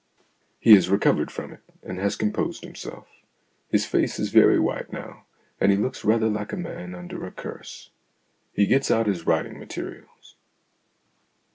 [0.59, 3.07] He has recovered from it, and has composed himself.
[3.69, 5.27] His face is very white now,
[5.59, 7.91] and he looks rather like a man under a curse.
[8.51, 10.37] He gets out his writing materials.